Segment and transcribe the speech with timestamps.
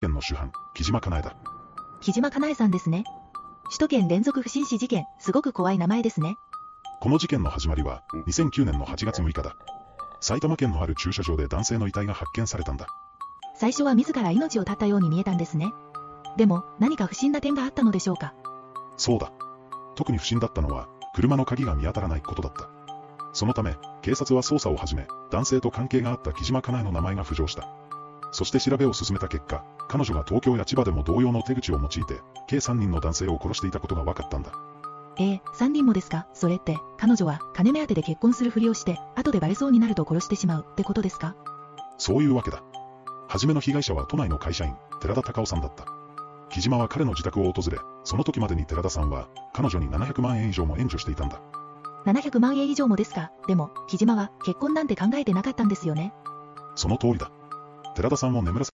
[0.00, 1.36] 県の主犯、木島かなえだ。
[2.00, 3.04] 木島かなえさんですね。
[3.64, 6.38] 首都圏連続不審死事件、すごく怖い名前ですね。
[7.02, 9.56] この事件の始まりは、2009年の8月6日だ。
[10.20, 12.86] 埼玉県のある駐車場で男性の遺体が発見されたんだ。
[13.54, 15.70] 最初は自ら命を絶ったように見えたんですね。
[16.38, 18.32] でも、何か不審な点があったのでしょうか。
[18.96, 19.30] そうだ。
[19.96, 22.70] 特に不審だったのは、車の鍵が見当たらないことだった。
[23.34, 27.68] そのため、警察は捜査を始め、男性と関係があった木島かなえの名前が浮上した。
[28.32, 34.52] そして調べを進めた結果、彼女が東京や千葉でも同様の手口を用いて、計3人の男性を殺していたことが分かったんだ。
[35.18, 36.26] ええ3人もですか？
[36.32, 41.34] それって、彼女は金目当てで結婚するふりをして、後でバレそうになると殺してしまうってことですか？
[41.98, 42.62] そういうわけだ。
[43.28, 45.84] 初めの被害者は都内の会社員、寺田隆夫さんだった。
[46.50, 51.40] 木島は彼の自宅を訪れ、その時までに寺田さんは、彼女に700万円以上も援助していたんだ。
[52.06, 53.30] 700万円以上もですか？
[53.46, 56.14] でも、木島は結婚なんて考えてなかったんですよね。
[56.76, 57.30] その通りだ。
[58.00, 58.68] 寺田さんを眠らせ